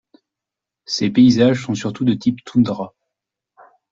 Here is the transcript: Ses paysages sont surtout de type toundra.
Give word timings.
Ses 0.87 1.11
paysages 1.11 1.63
sont 1.63 1.75
surtout 1.75 2.05
de 2.05 2.15
type 2.15 2.43
toundra. 2.43 2.95